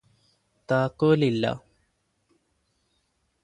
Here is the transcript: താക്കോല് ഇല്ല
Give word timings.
താക്കോല് 0.69 1.25
ഇല്ല 1.25 1.45